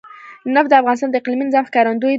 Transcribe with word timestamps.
نفت 0.55 0.67
د 0.71 0.73
افغانستان 0.81 1.09
د 1.11 1.15
اقلیمي 1.19 1.45
نظام 1.47 1.65
ښکارندوی 1.69 2.07
ده. 2.09 2.09